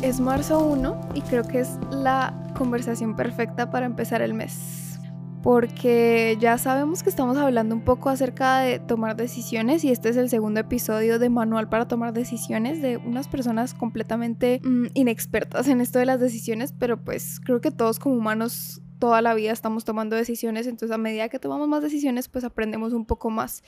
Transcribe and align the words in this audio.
Es 0.00 0.20
marzo 0.20 0.64
1 0.64 1.10
y 1.14 1.22
creo 1.22 1.42
que 1.42 1.58
es 1.58 1.76
la 1.90 2.32
conversación 2.56 3.16
perfecta 3.16 3.72
para 3.72 3.84
empezar 3.84 4.22
el 4.22 4.32
mes. 4.32 5.00
Porque 5.42 6.36
ya 6.40 6.56
sabemos 6.56 7.02
que 7.02 7.10
estamos 7.10 7.36
hablando 7.36 7.74
un 7.74 7.80
poco 7.80 8.08
acerca 8.08 8.60
de 8.60 8.78
tomar 8.78 9.16
decisiones 9.16 9.82
y 9.82 9.90
este 9.90 10.10
es 10.10 10.16
el 10.16 10.30
segundo 10.30 10.60
episodio 10.60 11.18
de 11.18 11.30
Manual 11.30 11.68
para 11.68 11.88
tomar 11.88 12.12
decisiones 12.12 12.80
de 12.80 12.96
unas 12.96 13.26
personas 13.26 13.74
completamente 13.74 14.60
mm, 14.62 14.86
inexpertas 14.94 15.66
en 15.66 15.80
esto 15.80 15.98
de 15.98 16.06
las 16.06 16.20
decisiones, 16.20 16.72
pero 16.78 17.02
pues 17.02 17.40
creo 17.40 17.60
que 17.60 17.72
todos 17.72 17.98
como 17.98 18.14
humanos 18.14 18.80
toda 19.00 19.20
la 19.20 19.34
vida 19.34 19.50
estamos 19.50 19.84
tomando 19.84 20.14
decisiones, 20.14 20.68
entonces 20.68 20.94
a 20.94 20.98
medida 20.98 21.28
que 21.28 21.40
tomamos 21.40 21.66
más 21.66 21.82
decisiones 21.82 22.28
pues 22.28 22.44
aprendemos 22.44 22.92
un 22.92 23.04
poco 23.04 23.30
más. 23.30 23.64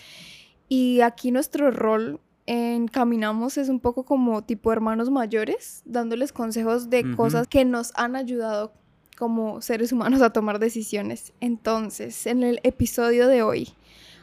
Y 0.69 1.01
aquí 1.01 1.33
nuestro 1.33 1.73
rol 1.73 2.21
en 2.53 2.89
Caminamos 2.89 3.59
es 3.59 3.69
un 3.69 3.79
poco 3.79 4.03
como 4.05 4.43
tipo 4.43 4.73
hermanos 4.73 5.09
mayores, 5.09 5.83
dándoles 5.85 6.33
consejos 6.33 6.91
de 6.91 7.15
cosas 7.15 7.47
que 7.47 7.65
nos 7.65 7.93
han 7.95 8.17
ayudado 8.17 8.73
como 9.17 9.63
seres 9.63 9.93
humanos 9.93 10.21
a 10.21 10.31
tomar 10.31 10.59
decisiones. 10.59 11.33
Entonces, 11.39 12.27
en 12.27 12.43
el 12.43 12.59
episodio 12.65 13.29
de 13.29 13.45
hoy 13.45 13.69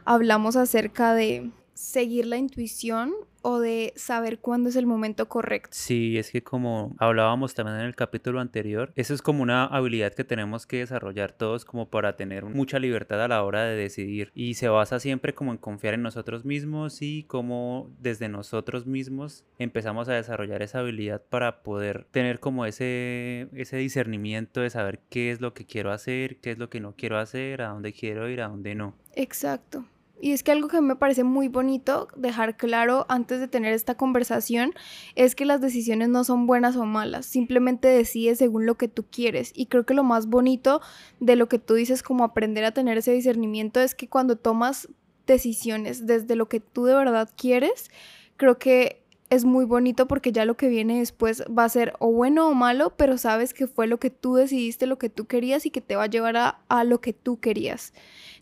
hablamos 0.03 0.57
acerca 0.57 1.13
de 1.13 1.51
seguir 1.77 2.25
la 2.25 2.37
intuición 2.37 3.13
o 3.43 3.59
de 3.59 3.93
saber 3.95 4.39
cuándo 4.39 4.67
es 4.67 4.75
el 4.75 4.87
momento 4.87 5.29
correcto. 5.29 5.69
Sí, 5.71 6.17
es 6.17 6.31
que 6.31 6.41
como 6.41 6.95
hablábamos 6.97 7.53
también 7.53 7.79
en 7.79 7.85
el 7.85 7.95
capítulo 7.95 8.41
anterior, 8.41 8.91
eso 8.95 9.13
es 9.13 9.21
como 9.21 9.43
una 9.43 9.65
habilidad 9.65 10.13
que 10.13 10.23
tenemos 10.23 10.65
que 10.65 10.79
desarrollar 10.79 11.31
todos 11.31 11.65
como 11.65 11.89
para 11.89 12.17
tener 12.17 12.45
mucha 12.45 12.79
libertad 12.79 13.23
a 13.23 13.27
la 13.27 13.43
hora 13.43 13.63
de 13.63 13.75
decidir 13.75 14.31
y 14.33 14.55
se 14.55 14.67
basa 14.69 14.99
siempre 14.99 15.35
como 15.35 15.51
en 15.51 15.59
confiar 15.59 15.93
en 15.93 16.01
nosotros 16.01 16.45
mismos 16.45 17.01
y 17.01 17.23
como 17.23 17.89
desde 17.99 18.27
nosotros 18.27 18.87
mismos 18.87 19.45
empezamos 19.59 20.09
a 20.09 20.13
desarrollar 20.13 20.63
esa 20.63 20.79
habilidad 20.79 21.21
para 21.29 21.61
poder 21.61 22.07
tener 22.11 22.39
como 22.39 22.65
ese, 22.65 23.49
ese 23.53 23.77
discernimiento 23.77 24.61
de 24.61 24.71
saber 24.71 24.99
qué 25.09 25.31
es 25.31 25.41
lo 25.41 25.53
que 25.53 25.65
quiero 25.65 25.91
hacer, 25.91 26.37
qué 26.41 26.51
es 26.51 26.57
lo 26.57 26.69
que 26.69 26.79
no 26.79 26.95
quiero 26.95 27.19
hacer, 27.19 27.61
a 27.61 27.69
dónde 27.69 27.93
quiero 27.93 28.27
ir, 28.29 28.41
a 28.41 28.47
dónde 28.47 28.73
no. 28.73 28.95
Exacto. 29.13 29.85
Y 30.19 30.31
es 30.31 30.41
que 30.41 30.51
algo 30.51 30.67
que 30.67 30.81
me 30.81 30.95
parece 30.95 31.23
muy 31.23 31.47
bonito 31.47 32.07
dejar 32.15 32.57
claro 32.57 33.05
antes 33.07 33.39
de 33.39 33.47
tener 33.47 33.73
esta 33.73 33.95
conversación 33.95 34.73
es 35.15 35.35
que 35.35 35.45
las 35.45 35.61
decisiones 35.61 36.09
no 36.09 36.23
son 36.23 36.47
buenas 36.47 36.75
o 36.75 36.85
malas, 36.85 37.25
simplemente 37.25 37.87
decides 37.87 38.39
según 38.39 38.65
lo 38.65 38.75
que 38.75 38.87
tú 38.87 39.05
quieres. 39.09 39.51
Y 39.53 39.67
creo 39.67 39.85
que 39.85 39.93
lo 39.93 40.03
más 40.03 40.27
bonito 40.27 40.81
de 41.19 41.35
lo 41.35 41.47
que 41.47 41.59
tú 41.59 41.75
dices 41.75 42.01
como 42.01 42.23
aprender 42.23 42.65
a 42.65 42.71
tener 42.71 42.97
ese 42.97 43.11
discernimiento 43.11 43.79
es 43.79 43.93
que 43.93 44.09
cuando 44.09 44.37
tomas 44.37 44.89
decisiones 45.27 46.07
desde 46.07 46.35
lo 46.35 46.49
que 46.49 46.59
tú 46.59 46.85
de 46.85 46.95
verdad 46.95 47.29
quieres, 47.37 47.91
creo 48.37 48.57
que 48.57 49.03
es 49.29 49.43
muy 49.43 49.65
bonito 49.65 50.07
porque 50.07 50.31
ya 50.31 50.45
lo 50.45 50.55
que 50.55 50.69
viene 50.69 50.99
después 50.99 51.43
va 51.45 51.65
a 51.65 51.69
ser 51.69 51.93
o 51.99 52.11
bueno 52.11 52.47
o 52.47 52.53
malo, 52.53 52.93
pero 52.95 53.17
sabes 53.17 53.53
que 53.53 53.67
fue 53.67 53.85
lo 53.85 53.99
que 53.99 54.09
tú 54.09 54.35
decidiste, 54.35 54.87
lo 54.87 54.97
que 54.97 55.09
tú 55.09 55.25
querías 55.25 55.65
y 55.65 55.69
que 55.69 55.81
te 55.81 55.95
va 55.95 56.03
a 56.03 56.07
llevar 56.07 56.37
a, 56.37 56.61
a 56.69 56.83
lo 56.83 57.01
que 57.01 57.13
tú 57.13 57.39
querías. 57.39 57.93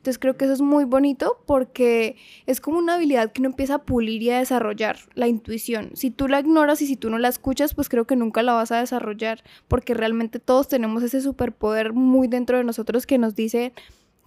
Entonces 0.06 0.20
creo 0.20 0.38
que 0.38 0.46
eso 0.46 0.54
es 0.54 0.62
muy 0.62 0.84
bonito 0.84 1.40
porque 1.48 2.16
es 2.46 2.62
como 2.62 2.78
una 2.78 2.94
habilidad 2.94 3.32
que 3.32 3.42
uno 3.42 3.50
empieza 3.50 3.74
a 3.74 3.84
pulir 3.86 4.22
y 4.22 4.30
a 4.30 4.38
desarrollar, 4.38 5.00
la 5.16 5.28
intuición. 5.28 5.90
Si 5.96 6.12
tú 6.12 6.28
la 6.28 6.40
ignoras 6.42 6.80
y 6.84 6.86
si 6.86 6.96
tú 6.96 7.10
no 7.10 7.18
la 7.18 7.28
escuchas, 7.28 7.74
pues 7.74 7.90
creo 7.90 8.06
que 8.06 8.16
nunca 8.16 8.44
la 8.44 8.54
vas 8.54 8.72
a 8.72 8.80
desarrollar 8.80 9.44
porque 9.68 9.96
realmente 9.96 10.40
todos 10.40 10.68
tenemos 10.68 11.02
ese 11.02 11.22
superpoder 11.22 11.94
muy 11.94 12.28
dentro 12.28 12.60
de 12.60 12.64
nosotros 12.64 13.08
que 13.08 13.18
nos 13.18 13.34
dice 13.34 13.74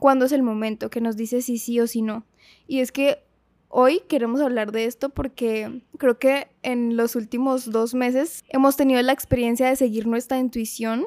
cuándo 0.01 0.25
es 0.25 0.33
el 0.33 0.43
momento, 0.43 0.91
que 0.91 1.01
nos 1.01 1.17
dice 1.17 1.43
si 1.43 1.59
sí 1.59 1.79
o 1.79 1.87
si 1.87 2.03
no. 2.03 2.27
Y 2.67 2.81
es 2.81 2.91
que 2.91 3.23
hoy 3.69 4.03
queremos 4.09 4.41
hablar 4.41 4.73
de 4.73 4.85
esto 4.85 5.11
porque 5.11 5.83
creo 5.97 6.19
que 6.19 6.49
en 6.65 6.97
los 6.97 7.15
últimos 7.15 7.71
dos 7.71 7.95
meses 7.95 8.43
hemos 8.49 8.77
tenido 8.77 9.01
la 9.03 9.13
experiencia 9.13 9.69
de 9.69 9.77
seguir 9.77 10.09
nuestra 10.09 10.41
intuición 10.41 11.07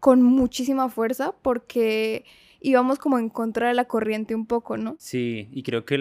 con 0.00 0.22
muchísima 0.22 0.88
fuerza 0.88 1.36
porque 1.40 2.24
íbamos 2.60 2.98
como 2.98 3.18
en 3.18 3.28
contra 3.28 3.68
de 3.68 3.74
la 3.74 3.84
corriente 3.84 4.34
un 4.34 4.46
poco, 4.46 4.76
¿no? 4.76 4.96
Sí, 4.98 5.48
y 5.52 5.62
creo 5.62 5.84
que 5.84 5.96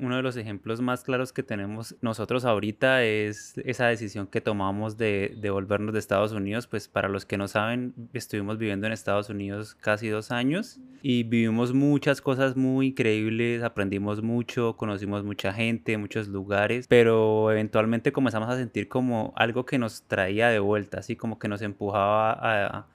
uno 0.00 0.16
de 0.16 0.22
los 0.22 0.36
ejemplos 0.36 0.80
más 0.80 1.04
claros 1.04 1.32
que 1.32 1.42
tenemos 1.42 1.96
nosotros 2.00 2.44
ahorita 2.44 3.04
es 3.04 3.58
esa 3.64 3.86
decisión 3.86 4.26
que 4.26 4.40
tomamos 4.40 4.96
de, 4.96 5.36
de 5.40 5.50
volvernos 5.50 5.92
de 5.92 5.98
Estados 5.98 6.32
Unidos. 6.32 6.66
Pues 6.66 6.88
para 6.88 7.08
los 7.08 7.26
que 7.26 7.36
no 7.36 7.48
saben, 7.48 7.94
estuvimos 8.12 8.58
viviendo 8.58 8.86
en 8.86 8.92
Estados 8.92 9.30
Unidos 9.30 9.74
casi 9.74 10.08
dos 10.08 10.30
años 10.30 10.80
y 11.02 11.22
vivimos 11.22 11.72
muchas 11.72 12.20
cosas 12.20 12.56
muy 12.56 12.88
increíbles, 12.88 13.62
aprendimos 13.62 14.22
mucho, 14.22 14.76
conocimos 14.76 15.24
mucha 15.24 15.52
gente, 15.52 15.96
muchos 15.96 16.28
lugares, 16.28 16.86
pero 16.88 17.50
eventualmente 17.50 18.12
comenzamos 18.12 18.48
a 18.48 18.56
sentir 18.56 18.88
como 18.88 19.32
algo 19.36 19.64
que 19.64 19.78
nos 19.78 20.02
traía 20.02 20.48
de 20.48 20.58
vuelta, 20.58 20.98
así 20.98 21.16
como 21.16 21.38
que 21.38 21.48
nos 21.48 21.62
empujaba 21.62 22.32
a 22.32 22.50
a 22.70 22.86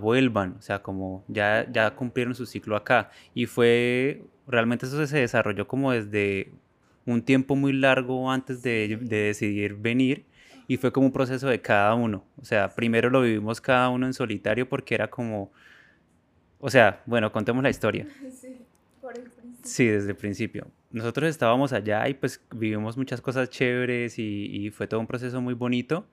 vuelvan, 0.00 0.56
o 0.58 0.62
sea, 0.62 0.82
como 0.82 1.24
ya, 1.28 1.66
ya 1.70 1.94
cumplieron 1.94 2.34
su 2.34 2.46
ciclo 2.46 2.76
acá. 2.76 3.10
Y 3.34 3.46
fue, 3.46 4.22
realmente 4.46 4.86
eso 4.86 5.06
se 5.06 5.18
desarrolló 5.18 5.66
como 5.68 5.92
desde 5.92 6.52
un 7.04 7.22
tiempo 7.22 7.54
muy 7.56 7.72
largo 7.72 8.30
antes 8.30 8.62
de, 8.62 8.98
de 9.00 9.16
decidir 9.16 9.74
venir 9.74 10.24
y 10.66 10.76
fue 10.78 10.92
como 10.92 11.06
un 11.06 11.12
proceso 11.12 11.48
de 11.48 11.60
cada 11.60 11.94
uno. 11.94 12.24
O 12.40 12.44
sea, 12.44 12.74
primero 12.74 13.10
lo 13.10 13.22
vivimos 13.22 13.60
cada 13.60 13.88
uno 13.90 14.06
en 14.06 14.14
solitario 14.14 14.68
porque 14.68 14.94
era 14.94 15.08
como, 15.08 15.52
o 16.58 16.70
sea, 16.70 17.02
bueno, 17.06 17.30
contemos 17.32 17.62
la 17.62 17.70
historia. 17.70 18.06
Sí, 18.30 18.56
por 19.00 19.16
el 19.16 19.30
Sí, 19.62 19.86
desde 19.86 20.10
el 20.10 20.16
principio. 20.16 20.68
Nosotros 20.90 21.28
estábamos 21.28 21.72
allá 21.72 22.08
y 22.08 22.14
pues 22.14 22.40
vivimos 22.54 22.96
muchas 22.96 23.20
cosas 23.20 23.50
chéveres 23.50 24.18
y, 24.18 24.46
y 24.46 24.70
fue 24.70 24.86
todo 24.86 25.00
un 25.00 25.06
proceso 25.06 25.40
muy 25.40 25.54
bonito 25.54 26.06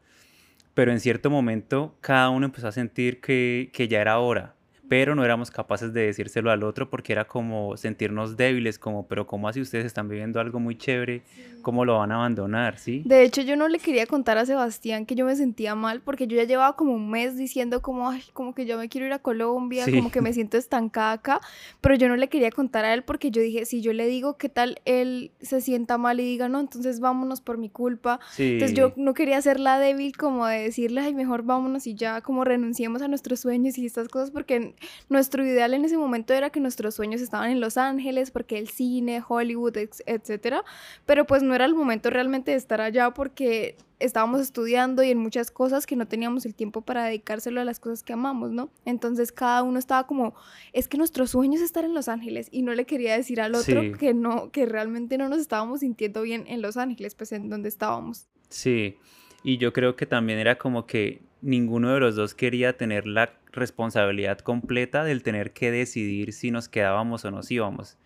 pero 0.73 0.91
en 0.91 1.00
cierto 1.00 1.29
momento 1.29 1.95
cada 2.01 2.29
uno 2.29 2.45
empezó 2.45 2.67
a 2.67 2.72
sentir 2.72 3.22
que, 3.22 3.69
que 3.73 3.88
ya 3.88 4.01
era 4.01 4.19
hora, 4.19 4.56
pero 4.89 5.16
no 5.16 5.23
éramos 5.23 5.49
capaces 5.49 5.94
de 5.94 6.01
decírselo 6.05 6.51
al 6.51 6.63
otro 6.63 6.89
porque 6.89 7.13
era 7.13 7.25
como 7.25 7.77
sentirnos 7.77 8.38
débiles, 8.38 8.77
como, 8.77 9.07
pero 9.07 9.25
¿cómo 9.25 9.47
así 9.47 9.61
ustedes 9.61 9.85
están 9.85 10.09
viviendo 10.09 10.39
algo 10.39 10.59
muy 10.59 10.77
chévere? 10.77 11.23
¿Cómo 11.61 11.85
lo 11.85 11.97
van 11.97 12.11
a 12.11 12.16
abandonar? 12.16 12.77
¿Sí? 12.77 13.01
De 13.05 13.23
hecho, 13.23 13.41
yo 13.41 13.55
no 13.55 13.69
le 13.69 13.79
quería 13.79 14.05
contar 14.05 14.38
a 14.38 14.45
Sebastián 14.45 15.05
que 15.05 15.16
yo 15.16 15.25
me 15.25 15.35
sentía 15.35 15.75
mal 15.75 16.01
porque 16.01 16.27
yo 16.27 16.35
ya 16.35 16.43
llevaba 16.43 16.75
como 16.75 16.93
un 16.93 17.09
mes 17.09 17.38
diciendo 17.38 17.81
como, 17.81 18.09
ay, 18.09 18.22
como 18.33 18.53
que 18.53 18.66
yo 18.66 18.77
me 18.77 18.89
quiero 18.89 19.07
ir 19.07 19.13
a 19.13 19.19
Colombia, 19.19 19.85
como 19.85 20.11
que 20.11 20.19
me 20.19 20.33
siento 20.33 20.57
estancada 20.57 21.13
acá, 21.13 21.41
pero 21.79 21.95
yo 21.95 22.09
no 22.09 22.17
le 22.17 22.27
quería 22.27 22.51
contar 22.51 22.83
a 22.83 22.93
él 22.93 23.03
porque 23.03 23.31
yo 23.31 23.41
dije, 23.41 23.66
si 23.66 23.81
yo 23.81 23.93
le 23.93 24.07
digo 24.07 24.38
qué 24.38 24.49
tal 24.49 24.81
él 24.83 25.31
se 25.41 25.61
sienta 25.61 25.97
mal 25.97 26.19
y 26.19 26.23
diga, 26.23 26.49
no, 26.49 26.59
entonces 26.59 26.99
vámonos 26.99 27.39
por 27.39 27.57
mi 27.57 27.69
culpa. 27.69 28.19
Entonces 28.38 28.75
yo 28.75 28.91
no 28.97 29.13
quería 29.13 29.41
ser 29.41 29.59
la 29.59 29.79
débil 29.79 30.17
como 30.17 30.45
de 30.45 30.63
decirle, 30.63 31.01
ay, 31.01 31.13
mejor 31.13 31.43
vámonos 31.43 31.88
y 31.88 31.95
ya 31.95 32.22
como 32.22 32.43
renunciemos 32.43 33.01
a 33.01 33.07
nuestros 33.07 33.39
sueños 33.39 33.77
y 33.77 33.85
estas 33.85 34.09
cosas 34.09 34.31
porque 34.31 34.72
nuestro 35.09 35.45
ideal 35.45 35.73
en 35.73 35.85
ese 35.85 35.97
momento 35.97 36.34
era 36.34 36.50
que 36.50 36.59
nuestros 36.59 36.95
sueños 36.95 37.22
estaban 37.22 37.51
en 37.51 37.59
Los 37.59 37.78
Ángeles 37.78 38.31
porque 38.31 38.57
el 38.57 38.69
cine, 38.69 39.23
Hollywood, 39.28 39.78
etcétera, 40.06 40.63
pero 41.06 41.25
pues 41.25 41.44
no 41.44 41.56
era 41.56 41.66
el 41.66 41.75
momento 41.75 42.09
realmente 42.09 42.51
de 42.51 42.57
estar 42.57 42.81
allá 42.81 43.11
porque 43.11 43.78
estábamos 44.00 44.41
estudiando 44.41 45.03
y 45.03 45.11
en 45.11 45.17
muchas 45.17 45.50
cosas 45.50 45.85
que 45.85 45.95
no 45.95 46.07
teníamos 46.07 46.45
el 46.45 46.53
tiempo 46.53 46.81
para 46.81 47.06
dedicárselo 47.06 47.61
a 47.61 47.66
las 47.66 47.79
cosas 47.79 48.03
que 48.03 48.13
amamos, 48.13 48.51
¿no? 48.51 48.69
Entonces 48.85 49.31
cada 49.31 49.63
uno 49.63 49.79
estaba 49.79 50.06
como, 50.07 50.35
es 50.73 50.88
que 50.88 50.97
nuestro 50.97 51.25
sueño 51.25 51.55
es 51.55 51.61
estar 51.61 51.85
en 51.85 51.94
Los 51.94 52.09
Ángeles 52.09 52.50
y 52.51 52.63
no 52.63 52.73
le 52.73 52.85
quería 52.85 53.16
decir 53.16 53.40
al 53.40 53.55
otro 53.55 53.81
que 53.97 54.13
no, 54.13 54.51
que 54.51 54.66
realmente 54.66 55.17
no 55.17 55.29
nos 55.29 55.40
estábamos 55.40 55.81
sintiendo 55.81 56.22
bien 56.22 56.44
en 56.47 56.61
Los 56.61 56.78
Ángeles, 56.78 57.16
pues 57.16 57.31
en 57.31 57.50
donde 57.50 57.69
estábamos. 57.69 58.28
Sí, 58.50 58.97
y 59.44 59.57
yo 59.57 59.73
creo 59.73 59.95
que 59.95 60.05
también 60.05 60.40
era 60.40 60.57
como 60.57 60.85
que 60.85 61.22
ninguno 61.41 61.94
de 61.94 62.00
los 62.00 62.16
dos 62.16 62.35
quería 62.35 62.78
tener 62.78 63.05
la 63.05 63.34
responsabilidad 63.59 64.40
completa 64.40 65.03
del 65.03 65.24
tener 65.24 65.53
que 65.53 65.72
decidir 65.72 66.34
si 66.34 66.52
nos 66.52 66.69
quedábamos 66.69 67.25
o 67.25 67.31
nos 67.31 67.50
íbamos. 67.52 67.97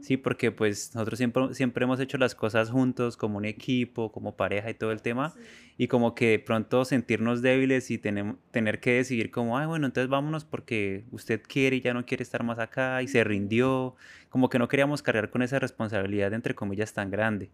Sí, 0.00 0.16
porque 0.16 0.52
pues 0.52 0.94
nosotros 0.94 1.18
siempre, 1.18 1.54
siempre 1.54 1.84
hemos 1.84 1.98
hecho 2.00 2.18
las 2.18 2.34
cosas 2.34 2.70
juntos, 2.70 3.16
como 3.16 3.38
un 3.38 3.44
equipo, 3.44 4.12
como 4.12 4.36
pareja 4.36 4.70
y 4.70 4.74
todo 4.74 4.92
el 4.92 5.02
tema, 5.02 5.34
y 5.78 5.88
como 5.88 6.14
que 6.14 6.28
de 6.28 6.38
pronto 6.38 6.84
sentirnos 6.84 7.42
débiles 7.42 7.90
y 7.90 7.98
tener, 7.98 8.36
tener 8.50 8.78
que 8.80 8.92
decidir 8.92 9.30
como, 9.30 9.58
ay, 9.58 9.66
bueno, 9.66 9.86
entonces 9.86 10.08
vámonos 10.08 10.44
porque 10.44 11.04
usted 11.10 11.42
quiere 11.42 11.76
y 11.76 11.80
ya 11.80 11.94
no 11.94 12.04
quiere 12.06 12.22
estar 12.22 12.44
más 12.44 12.58
acá 12.58 13.02
y 13.02 13.08
se 13.08 13.24
rindió, 13.24 13.96
como 14.28 14.48
que 14.48 14.58
no 14.58 14.68
queríamos 14.68 15.02
cargar 15.02 15.30
con 15.30 15.42
esa 15.42 15.58
responsabilidad, 15.58 16.32
entre 16.34 16.54
comillas, 16.54 16.92
tan 16.92 17.10
grande. 17.10 17.50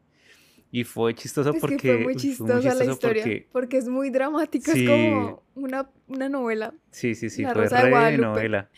Y 0.73 0.85
fue 0.85 1.15
chistoso 1.15 1.53
porque... 1.55 1.79
fue 1.79 1.99
muy 1.99 2.17
chistosa 2.17 2.75
la 2.75 2.85
historia, 2.85 3.25
porque... 3.53 3.77
es 3.77 3.89
muy 3.89 4.11
dramática, 4.11 4.73
es 4.73 4.89
como 4.89 5.45
una, 5.55 5.89
una 6.09 6.29
novela. 6.29 6.75
Sí, 6.91 7.15
sí, 7.15 7.31
sí, 7.31 7.45
fue 7.45 7.69
re 7.69 8.19
novela 8.19 8.69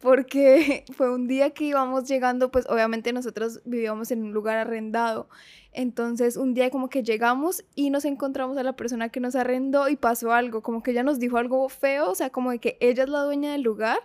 porque 0.00 0.84
fue 0.96 1.12
un 1.12 1.28
día 1.28 1.50
que 1.50 1.64
íbamos 1.64 2.08
llegando, 2.08 2.50
pues 2.50 2.66
obviamente 2.68 3.12
nosotros 3.12 3.60
vivíamos 3.64 4.10
en 4.10 4.22
un 4.22 4.32
lugar 4.32 4.56
arrendado. 4.56 5.28
Entonces 5.72 6.36
un 6.36 6.54
día 6.54 6.70
como 6.70 6.88
que 6.88 7.02
llegamos 7.02 7.64
y 7.74 7.90
nos 7.90 8.04
encontramos 8.04 8.56
a 8.56 8.62
la 8.62 8.74
persona 8.74 9.10
que 9.10 9.20
nos 9.20 9.36
arrendó 9.36 9.88
y 9.88 9.96
pasó 9.96 10.32
algo, 10.32 10.62
como 10.62 10.82
que 10.82 10.90
ella 10.90 11.04
nos 11.04 11.18
dijo 11.20 11.38
algo 11.38 11.68
feo, 11.68 12.10
o 12.10 12.14
sea, 12.14 12.30
como 12.30 12.50
de 12.50 12.58
que 12.58 12.76
ella 12.80 13.04
es 13.04 13.08
la 13.08 13.20
dueña 13.20 13.52
del 13.52 13.62
lugar 13.62 14.00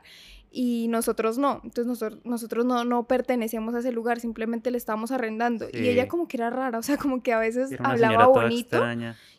y 0.55 0.87
nosotros 0.87 1.37
no. 1.37 1.59
Entonces 1.65 1.85
nosotros, 1.85 2.21
nosotros 2.23 2.65
no, 2.65 2.85
no 2.85 3.03
pertenecíamos 3.03 3.75
a 3.75 3.79
ese 3.79 3.91
lugar, 3.91 4.21
simplemente 4.21 4.71
le 4.71 4.77
estábamos 4.77 5.11
arrendando. 5.11 5.67
Y 5.73 5.89
ella 5.89 6.07
como 6.07 6.29
que 6.29 6.37
era 6.37 6.49
rara, 6.49 6.79
o 6.79 6.81
sea, 6.81 6.95
como 6.97 7.21
que 7.21 7.33
a 7.33 7.39
veces 7.39 7.71
hablaba 7.79 8.27
bonito 8.27 8.81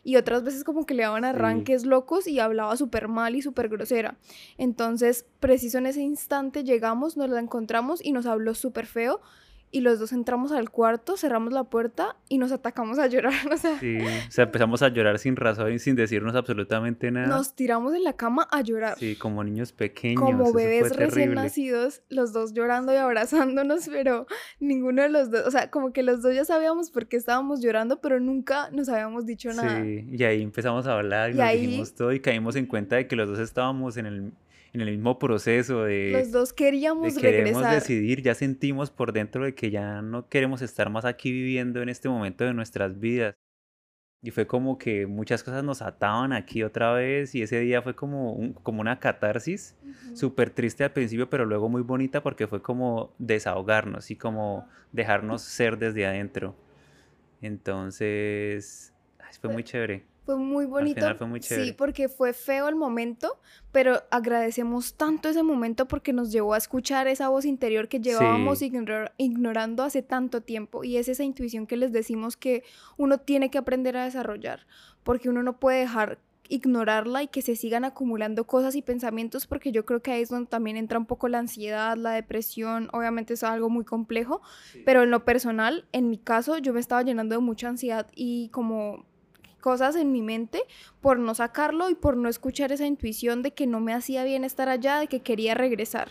y 0.03 0.15
otras 0.15 0.43
veces 0.43 0.63
como 0.63 0.85
que 0.85 0.93
le 0.93 1.03
daban 1.03 1.25
arranques 1.25 1.87
locos 1.87 2.27
y 2.27 2.39
hablaba 2.39 2.77
súper 2.77 3.07
mal 3.07 3.35
y 3.35 3.41
súper 3.41 3.67
grosera. 3.67 4.15
Entonces, 4.59 5.25
preciso 5.39 5.79
en 5.79 5.87
ese 5.87 6.01
instante 6.01 6.63
llegamos, 6.63 7.17
nos 7.17 7.31
la 7.31 7.39
encontramos 7.39 7.99
y 8.05 8.11
nos 8.11 8.27
habló 8.27 8.53
súper 8.53 8.85
feo 8.85 9.19
y 9.69 9.81
los 9.81 9.99
dos 9.99 10.13
entramos 10.13 10.51
al 10.51 10.69
cuarto, 10.69 11.17
cerramos 11.17 11.51
la 11.51 11.65
puerta 11.65 12.15
y 12.29 12.37
nos 12.37 12.51
atacamos 12.51 12.99
a 12.99 13.07
llorar. 13.07 13.33
O 13.57 13.59
sea, 13.59 13.79
sí, 13.79 13.97
o 13.97 14.31
sea, 14.31 14.43
empezamos 14.45 14.83
a 14.83 14.89
llorar 14.89 15.17
sin 15.17 15.35
razón 15.35 15.73
y 15.73 15.79
sin 15.79 15.95
decirnos 15.95 16.35
absolutamente 16.35 17.09
nada. 17.09 17.27
Nos 17.27 17.55
tiramos 17.55 17.93
en 17.95 18.03
la 18.03 18.13
cama 18.13 18.47
a 18.51 18.61
llorar. 18.61 18.97
Sí, 18.99 19.15
como 19.15 19.43
niños 19.43 19.71
pequeños. 19.71 20.21
Como 20.21 20.53
bebés 20.53 20.95
recién 20.95 21.33
nacidos, 21.33 22.01
los 22.09 22.33
dos 22.33 22.53
llorando 22.53 22.93
y 22.93 22.97
abrazándonos, 22.97 23.87
pero 23.91 24.27
ninguno 24.59 25.01
de 25.01 25.09
los 25.09 25.31
dos, 25.31 25.47
o 25.47 25.51
sea, 25.51 25.71
como 25.71 25.91
que 25.91 26.03
los 26.03 26.21
dos 26.21 26.35
ya 26.35 26.45
sabíamos 26.45 26.91
por 26.91 27.07
qué 27.07 27.17
estábamos 27.17 27.61
llorando, 27.61 27.99
pero 27.99 28.19
nunca 28.19 28.69
nos 28.71 28.89
habíamos 28.89 29.25
dicho 29.25 29.51
nada. 29.53 29.81
Sí, 29.81 30.07
y 30.11 30.23
ahí 30.23 30.43
empezamos 30.43 30.85
a 30.85 30.93
hablar 30.93 31.31
y, 31.31 31.35
nos 31.35 31.51
dijimos 31.51 31.95
todo 31.95 32.13
y 32.13 32.19
caímos 32.19 32.55
en 32.55 32.67
cuenta 32.67 32.97
de 32.97 33.07
que 33.07 33.15
los 33.15 33.27
dos 33.27 33.39
estábamos 33.39 33.97
en 33.97 34.05
el 34.05 34.31
en 34.73 34.81
el 34.81 34.91
mismo 34.91 35.19
proceso 35.19 35.83
de... 35.83 36.11
Los 36.11 36.31
dos 36.31 36.53
queríamos 36.53 37.15
de 37.15 37.21
queremos 37.21 37.69
decidir, 37.69 38.21
ya 38.21 38.35
sentimos 38.35 38.91
por 38.91 39.13
dentro 39.13 39.45
de 39.45 39.55
que 39.55 39.71
ya 39.71 40.01
no 40.01 40.27
queremos 40.27 40.61
estar 40.61 40.89
más 40.89 41.05
aquí 41.05 41.31
viviendo 41.31 41.81
en 41.81 41.89
este 41.89 42.09
momento 42.09 42.43
de 42.43 42.53
nuestras 42.53 42.99
vidas. 42.99 43.35
Y 44.21 44.31
fue 44.31 44.47
como 44.47 44.77
que 44.77 45.05
muchas 45.05 45.43
cosas 45.43 45.63
nos 45.63 45.81
ataban 45.81 46.33
aquí 46.33 46.63
otra 46.63 46.91
vez 46.91 47.35
y 47.35 47.43
ese 47.43 47.59
día 47.59 47.83
fue 47.83 47.95
como, 47.95 48.53
como 48.63 48.81
una 48.81 48.99
catarsis, 48.99 49.75
súper 50.15 50.49
triste 50.49 50.83
al 50.83 50.91
principio, 50.91 51.29
pero 51.29 51.45
luego 51.45 51.69
muy 51.69 51.83
bonita 51.83 52.23
porque 52.23 52.47
fue 52.47 52.61
como 52.61 53.13
desahogarnos 53.19 54.09
y 54.09 54.15
como 54.15 54.67
dejarnos 54.91 55.43
ser 55.43 55.77
desde 55.77 56.07
adentro. 56.07 56.55
Entonces, 57.41 58.93
fue 59.39 59.51
muy 59.51 59.63
chévere. 59.63 60.03
Fue 60.27 60.35
muy 60.35 60.65
bonito. 60.65 61.15
fue 61.15 61.25
muy 61.25 61.39
chévere. 61.39 61.67
Sí, 61.67 61.71
porque 61.71 62.09
fue 62.09 62.33
feo 62.33 62.67
el 62.67 62.75
momento, 62.75 63.39
pero 63.71 64.03
agradecemos 64.11 64.95
tanto 64.95 65.29
ese 65.29 65.41
momento 65.41 65.87
porque 65.87 66.11
nos 66.11 66.33
llevó 66.33 66.53
a 66.53 66.57
escuchar 66.57 67.07
esa 67.07 67.29
voz 67.29 67.45
interior 67.45 67.87
que 67.87 68.01
llevábamos 68.01 68.61
ignorando 68.61 69.83
hace 69.83 70.01
tanto 70.01 70.41
tiempo. 70.41 70.83
Y 70.83 70.97
es 70.97 71.07
esa 71.07 71.23
intuición 71.23 71.65
que 71.65 71.77
les 71.77 71.93
decimos 71.93 72.35
que 72.35 72.65
uno 72.97 73.19
tiene 73.19 73.49
que 73.49 73.57
aprender 73.57 73.95
a 73.95 74.03
desarrollar, 74.03 74.67
porque 75.03 75.29
uno 75.29 75.43
no 75.43 75.61
puede 75.61 75.79
dejar 75.79 76.19
ignorarla 76.49 77.23
y 77.23 77.27
que 77.29 77.41
se 77.41 77.55
sigan 77.55 77.85
acumulando 77.85 78.45
cosas 78.47 78.75
y 78.75 78.81
pensamientos 78.81 79.47
porque 79.47 79.71
yo 79.71 79.85
creo 79.85 80.01
que 80.01 80.11
ahí 80.11 80.23
es 80.23 80.29
donde 80.29 80.49
también 80.49 80.75
entra 80.75 80.99
un 80.99 81.05
poco 81.05 81.29
la 81.29 81.39
ansiedad, 81.39 81.95
la 81.95 82.11
depresión, 82.11 82.89
obviamente 82.91 83.35
es 83.35 83.43
algo 83.43 83.69
muy 83.69 83.85
complejo, 83.85 84.41
pero 84.83 85.03
en 85.03 85.09
lo 85.09 85.23
personal, 85.23 85.85
en 85.93 86.09
mi 86.09 86.17
caso, 86.17 86.57
yo 86.57 86.73
me 86.73 86.81
estaba 86.81 87.01
llenando 87.01 87.35
de 87.35 87.41
mucha 87.41 87.69
ansiedad 87.69 88.07
y 88.13 88.49
como 88.49 89.05
cosas 89.61 89.95
en 89.95 90.11
mi 90.11 90.21
mente 90.21 90.61
por 91.01 91.19
no 91.19 91.35
sacarlo 91.35 91.89
y 91.89 91.95
por 91.95 92.17
no 92.17 92.29
escuchar 92.29 92.71
esa 92.71 92.85
intuición 92.85 93.41
de 93.41 93.51
que 93.51 93.67
no 93.67 93.79
me 93.79 93.93
hacía 93.93 94.23
bien 94.23 94.43
estar 94.43 94.69
allá, 94.69 94.99
de 94.99 95.07
que 95.07 95.21
quería 95.21 95.53
regresar. 95.53 96.09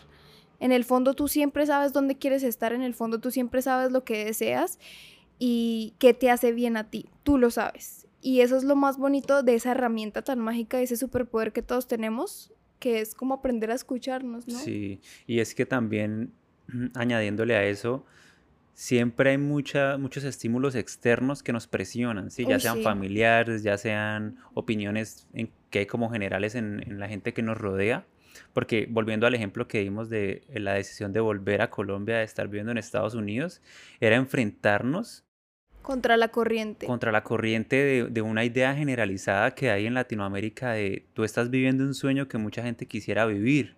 En 0.60 0.72
el 0.72 0.84
fondo 0.84 1.14
tú 1.14 1.28
siempre 1.28 1.66
sabes 1.66 1.92
dónde 1.92 2.16
quieres 2.16 2.42
estar, 2.42 2.72
en 2.72 2.82
el 2.82 2.94
fondo 2.94 3.20
tú 3.20 3.30
siempre 3.30 3.62
sabes 3.62 3.92
lo 3.92 4.04
que 4.04 4.24
deseas 4.24 4.78
y 5.38 5.94
qué 5.98 6.14
te 6.14 6.30
hace 6.30 6.52
bien 6.52 6.76
a 6.76 6.90
ti, 6.90 7.06
tú 7.22 7.38
lo 7.38 7.50
sabes. 7.50 8.06
Y 8.22 8.40
eso 8.40 8.56
es 8.56 8.64
lo 8.64 8.74
más 8.74 8.96
bonito 8.98 9.42
de 9.42 9.54
esa 9.54 9.72
herramienta 9.72 10.22
tan 10.22 10.40
mágica, 10.40 10.78
de 10.78 10.84
ese 10.84 10.96
superpoder 10.96 11.52
que 11.52 11.62
todos 11.62 11.86
tenemos, 11.86 12.52
que 12.78 13.00
es 13.00 13.14
como 13.14 13.34
aprender 13.34 13.70
a 13.70 13.74
escucharnos, 13.74 14.48
¿no? 14.48 14.58
Sí, 14.58 15.00
y 15.26 15.40
es 15.40 15.54
que 15.54 15.66
también 15.66 16.32
añadiéndole 16.94 17.54
a 17.54 17.64
eso, 17.64 18.04
siempre 18.76 19.30
hay 19.30 19.38
mucha, 19.38 19.96
muchos 19.96 20.22
estímulos 20.22 20.74
externos 20.74 21.42
que 21.42 21.52
nos 21.52 21.66
presionan, 21.66 22.30
¿sí? 22.30 22.44
ya 22.46 22.60
sean 22.60 22.82
familiares, 22.82 23.62
ya 23.62 23.78
sean 23.78 24.36
opiniones 24.52 25.26
en, 25.32 25.50
que 25.70 25.80
hay 25.80 25.86
como 25.86 26.10
generales 26.10 26.54
en, 26.54 26.84
en, 26.86 27.00
la 27.00 27.08
gente 27.08 27.32
que 27.32 27.42
nos 27.42 27.56
rodea. 27.56 28.04
Porque 28.52 28.86
volviendo 28.88 29.26
al 29.26 29.34
ejemplo 29.34 29.66
que 29.66 29.80
dimos 29.80 30.10
de 30.10 30.42
la 30.48 30.74
decisión 30.74 31.14
de 31.14 31.20
volver 31.20 31.62
a 31.62 31.70
Colombia, 31.70 32.18
de 32.18 32.24
estar 32.24 32.48
viviendo 32.48 32.70
en 32.70 32.76
Estados 32.76 33.14
Unidos, 33.14 33.62
era 33.98 34.16
enfrentarnos 34.16 35.24
contra 35.80 36.18
la 36.18 36.28
corriente. 36.28 36.84
Contra 36.84 37.12
la 37.12 37.22
corriente 37.22 37.76
de, 37.76 38.04
de, 38.10 38.20
una 38.20 38.44
idea 38.44 38.74
generalizada 38.74 39.54
que 39.54 39.70
hay 39.70 39.86
en 39.86 39.94
Latinoamérica 39.94 40.72
de 40.72 41.06
tú 41.14 41.24
estás 41.24 41.48
viviendo 41.48 41.82
un 41.82 41.94
sueño 41.94 42.28
que 42.28 42.36
mucha 42.36 42.62
gente 42.62 42.84
quisiera 42.86 43.24
vivir 43.24 43.74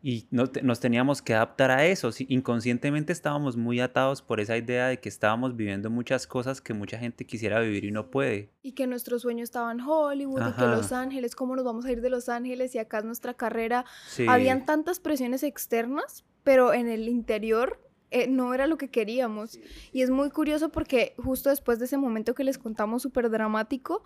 y 0.00 0.26
nos 0.30 0.80
teníamos 0.80 1.22
que 1.22 1.34
adaptar 1.34 1.70
a 1.70 1.84
eso. 1.84 2.10
Inconscientemente 2.28 3.12
estábamos 3.12 3.56
muy 3.56 3.80
atados 3.80 4.22
por 4.22 4.40
esa 4.40 4.56
idea 4.56 4.86
de 4.86 5.00
que 5.00 5.08
estábamos 5.08 5.56
viviendo 5.56 5.90
muchas 5.90 6.26
cosas 6.26 6.60
que 6.60 6.72
mucha 6.72 6.98
gente 6.98 7.24
quisiera 7.24 7.60
vivir 7.60 7.84
y 7.84 7.90
no 7.90 8.10
puede. 8.10 8.50
Y 8.62 8.72
que 8.72 8.86
nuestro 8.86 9.18
sueño 9.18 9.42
estaba 9.42 9.72
en 9.72 9.80
Hollywood 9.80 10.50
y 10.50 10.52
que 10.52 10.66
Los 10.66 10.92
Ángeles, 10.92 11.34
¿cómo 11.34 11.56
nos 11.56 11.64
vamos 11.64 11.84
a 11.84 11.92
ir 11.92 12.00
de 12.00 12.10
Los 12.10 12.28
Ángeles 12.28 12.74
y 12.74 12.78
acá 12.78 12.98
es 12.98 13.04
nuestra 13.04 13.34
carrera? 13.34 13.84
Habían 14.28 14.64
tantas 14.64 15.00
presiones 15.00 15.42
externas, 15.42 16.24
pero 16.44 16.72
en 16.72 16.88
el 16.88 17.08
interior 17.08 17.80
eh, 18.10 18.26
no 18.26 18.54
era 18.54 18.66
lo 18.66 18.78
que 18.78 18.88
queríamos. 18.88 19.58
Y 19.92 20.02
es 20.02 20.10
muy 20.10 20.30
curioso 20.30 20.70
porque 20.70 21.14
justo 21.18 21.50
después 21.50 21.78
de 21.78 21.86
ese 21.86 21.98
momento 21.98 22.34
que 22.34 22.44
les 22.44 22.58
contamos 22.58 23.02
súper 23.02 23.30
dramático, 23.30 24.04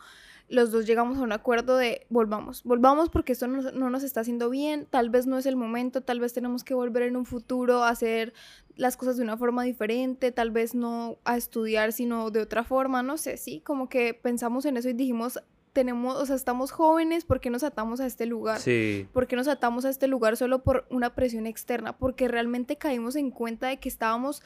los 0.49 0.71
dos 0.71 0.87
llegamos 0.87 1.19
a 1.19 1.23
un 1.23 1.33
acuerdo 1.33 1.77
de 1.77 2.07
volvamos, 2.11 2.63
volvamos 2.65 3.09
porque 3.09 3.33
esto 3.33 3.47
no, 3.47 3.63
no, 3.71 3.91
nos 3.91 4.03
está 4.03 4.21
haciendo 4.21 4.51
bien, 4.51 4.87
tal 4.91 5.09
vez 5.09 5.27
no 5.27 5.39
es 5.39 5.47
el 5.47 5.57
momento, 5.57 6.03
tal 6.03 6.21
vez 6.21 6.35
tenemos 6.35 6.65
que 6.65 6.75
volver 6.75 7.05
en 7.05 7.17
un 7.17 7.25
futuro 7.25 7.85
a 7.85 7.89
hacer 7.89 8.35
las 8.77 8.97
cosas 8.97 9.17
de 9.17 9.23
una 9.23 9.37
forma 9.37 9.63
diferente, 9.63 10.33
tal 10.33 10.51
vez 10.51 10.75
no 10.75 11.19
a 11.25 11.37
estudiar 11.37 11.93
sino 11.93 12.31
de 12.31 12.41
otra 12.41 12.65
forma, 12.65 13.03
no 13.03 13.17
sé, 13.17 13.37
sí, 13.37 13.61
como 13.61 13.89
que 13.89 14.15
pensamos 14.15 14.67
en 14.67 14.77
eso 14.77 14.89
y 14.89 14.95
dijimos, 14.95 15.41
tenemos, 15.73 16.17
o 16.17 16.27
sea, 16.27 16.37
estamos 16.37 16.71
jóvenes, 16.71 17.25
¿por 17.25 17.41
qué 17.41 17.51
nos 17.51 17.63
atamos 17.63 18.01
a 18.01 18.07
este 18.07 18.27
lugar? 18.27 18.61
Sí. 18.61 19.07
¿Por 19.13 19.27
qué 19.27 19.37
nos 19.37 19.49
atamos 19.49 19.85
a 19.85 19.91
este 19.91 20.07
lugar 20.07 20.37
solo 20.37 20.63
por 20.63 20.87
una 20.91 21.15
presión 21.15 21.47
externa? 21.47 21.97
Porque 21.97 22.29
realmente 22.29 22.77
caímos 22.77 23.17
en 23.17 23.31
cuenta 23.31 23.69
de 23.69 23.79
que 23.79 23.89
estábamos 23.89 24.43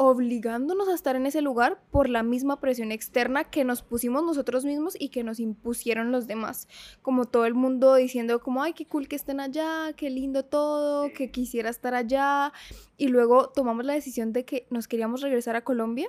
obligándonos 0.00 0.86
a 0.88 0.94
estar 0.94 1.16
en 1.16 1.26
ese 1.26 1.42
lugar 1.42 1.80
por 1.90 2.08
la 2.08 2.22
misma 2.22 2.60
presión 2.60 2.92
externa 2.92 3.42
que 3.42 3.64
nos 3.64 3.82
pusimos 3.82 4.22
nosotros 4.22 4.64
mismos 4.64 4.94
y 4.96 5.08
que 5.08 5.24
nos 5.24 5.40
impusieron 5.40 6.12
los 6.12 6.28
demás. 6.28 6.68
Como 7.02 7.24
todo 7.24 7.46
el 7.46 7.54
mundo 7.54 7.96
diciendo 7.96 8.40
como, 8.40 8.62
ay, 8.62 8.74
qué 8.74 8.86
cool 8.86 9.08
que 9.08 9.16
estén 9.16 9.40
allá, 9.40 9.92
qué 9.96 10.08
lindo 10.08 10.44
todo, 10.44 11.12
que 11.12 11.32
quisiera 11.32 11.68
estar 11.68 11.94
allá. 11.94 12.52
Y 12.96 13.08
luego 13.08 13.48
tomamos 13.48 13.84
la 13.84 13.94
decisión 13.94 14.32
de 14.32 14.44
que 14.44 14.68
nos 14.70 14.86
queríamos 14.86 15.20
regresar 15.20 15.56
a 15.56 15.64
Colombia 15.64 16.08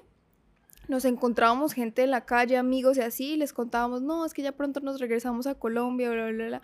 nos 0.90 1.06
encontrábamos 1.06 1.74
gente 1.74 2.04
en 2.04 2.12
la 2.12 2.26
calle, 2.26 2.58
amigos 2.58 2.98
y 2.98 3.02
así, 3.02 3.34
y 3.34 3.38
les 3.38 3.54
contábamos, 3.54 4.02
no, 4.02 4.26
es 4.26 4.34
que 4.34 4.42
ya 4.42 4.52
pronto 4.52 4.82
nos 4.82 5.00
regresamos 5.00 5.48
a 5.48 5.56
Colombia, 5.56 6.12
bla, 6.12 6.32
bla, 6.32 6.46
bla 6.48 6.62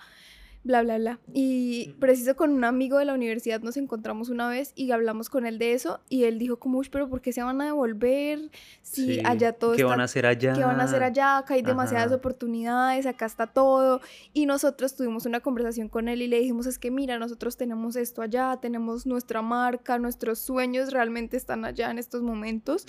bla, 0.65 0.82
bla, 0.82 0.98
bla. 0.98 1.20
Y 1.32 1.94
preciso 2.00 2.36
con 2.36 2.51
un 2.51 2.63
amigo 2.63 2.98
de 2.98 3.05
la 3.05 3.13
universidad 3.13 3.62
nos 3.62 3.77
encontramos 3.77 4.29
una 4.29 4.50
vez 4.50 4.74
y 4.75 4.91
hablamos 4.91 5.29
con 5.29 5.46
él 5.46 5.60
de 5.60 5.74
eso 5.74 6.01
y 6.10 6.24
él 6.24 6.39
dijo 6.39 6.58
como, 6.58 6.79
uy, 6.79 6.89
pero 6.91 7.08
¿por 7.08 7.22
qué 7.22 7.32
se 7.32 7.44
van 7.44 7.62
a 7.62 7.65
devolver? 7.65 8.50
Si 8.82 9.22
allá 9.24 9.53
todo 9.53 9.75
¿Qué 9.75 9.84
van 9.84 10.01
a 10.01 10.05
hacer 10.05 10.25
allá? 10.25 10.53
¿Qué 10.53 10.63
van 10.63 10.82
a 10.82 10.84
hacer 10.84 11.03
allá? 11.03 11.38
Acá 11.38 11.53
hay 11.53 11.62
demasiadas 11.62 12.12
oportunidades, 12.12 13.05
acá 13.05 13.27
está 13.27 13.48
todo. 13.48 14.01
Y 14.34 14.48
nosotros 14.48 14.96
tuvimos 14.96 15.25
una 15.27 15.39
conversación 15.39 15.88
con 15.88 16.10
él 16.10 16.24
y 16.24 16.27
le 16.27 16.39
dijimos, 16.39 16.65
es 16.65 16.79
que 16.79 16.89
mira, 16.89 17.20
nosotros 17.20 17.58
tenemos 17.58 17.96
esto 17.96 18.24
allá, 18.24 18.58
tenemos 18.60 19.05
nuestra 19.05 19.44
marca, 19.44 20.00
nuestros 20.00 20.39
sueños 20.39 20.91
realmente 20.91 21.38
están 21.38 21.63
allá 21.63 21.91
en 21.91 22.00
estos 22.00 22.24
momentos 22.24 22.88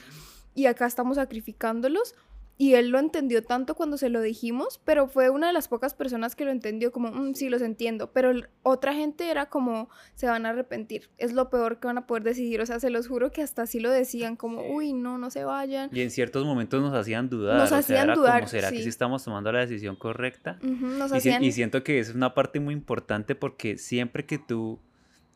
y 0.57 0.67
acá 0.67 0.87
estamos 0.87 1.17
sacrificándolos 1.17 2.17
y 2.59 2.75
él 2.75 2.89
lo 2.89 2.99
entendió 2.99 3.43
tanto 3.43 3.75
cuando 3.75 3.99
se 3.99 4.09
lo 4.09 4.23
dijimos, 4.23 4.81
pero 4.85 5.09
fue 5.09 5.29
una 5.29 5.49
de 5.49 5.53
las 5.53 5.69
pocas 5.69 5.93
personas 5.93 6.35
que 6.35 6.47
lo 6.47 6.51
entendió 6.51 6.91
como, 6.91 7.11
mm, 7.11 7.35
sí, 7.35 7.51
los 7.51 7.61
entiendo, 7.61 8.13
pero 8.13 8.33
otra 8.63 8.95
gente 8.95 9.31
era 9.31 9.47
como, 9.47 9.91
se 10.15 10.27
van 10.27 10.47
a 10.47 10.51
arrepentir, 10.51 11.11
es 11.19 11.35
lo 11.35 11.51
peor 11.51 11.79
que 11.79 11.89
van 11.89 11.99
a 11.99 12.07
poder 12.07 12.23
decidir, 12.23 12.63
o 12.63 12.67
sea, 12.67 12.81
se 12.81 12.89
los 12.89 13.09
juro 13.09 13.31
que 13.31 13.43
hasta 13.43 13.63
así 13.63 13.79
lo 13.79 13.91
decían, 13.91 14.37
como, 14.37 14.63
uy, 14.75 14.95
no, 14.95 15.19
no 15.19 15.31
se 15.31 15.45
vayan. 15.45 15.91
Y 15.93 16.01
en 16.01 16.11
ciertos 16.11 16.47
momentos 16.47 16.81
nos 16.81 16.95
hacían 16.95 17.29
dudar. 17.29 17.59
Nos 17.59 17.73
hacían 17.73 18.15
dudar. 18.15 18.49
¿Será 18.49 18.71
que 18.71 18.83
sí 18.83 18.89
estamos 18.89 19.23
tomando 19.23 19.53
la 19.53 19.61
decisión 19.61 19.97
correcta? 19.97 20.59
nos 20.63 21.13
y, 21.13 21.17
hacían... 21.17 21.45
y 21.45 21.53
siento 21.53 21.85
que 21.85 21.99
es 21.99 22.15
una 22.15 22.33
parte 22.33 22.59
muy 22.59 22.73
importante 22.73 23.35
porque 23.35 23.77
siempre 23.77 24.25
que 24.25 24.39
tú 24.39 24.81